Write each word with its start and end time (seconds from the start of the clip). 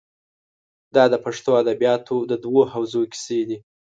دا 0.95 1.03
د 1.13 1.15
پښتو 1.25 1.51
ادبیاتو 1.61 2.15
د 2.31 2.33
دوو 2.43 2.61
حوزو 2.73 3.01
کیسې 3.11 3.39
دي. 3.49 3.57